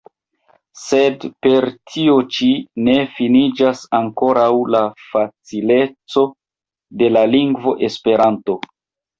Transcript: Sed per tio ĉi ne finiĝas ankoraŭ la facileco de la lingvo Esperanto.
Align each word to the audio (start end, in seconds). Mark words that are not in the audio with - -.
Sed 0.83 1.25
per 1.47 1.67
tio 1.91 2.15
ĉi 2.37 2.49
ne 2.87 2.95
finiĝas 3.19 3.83
ankoraŭ 3.99 4.49
la 4.77 4.83
facileco 5.11 6.27
de 7.03 7.13
la 7.17 7.25
lingvo 7.37 7.77
Esperanto. 7.91 8.59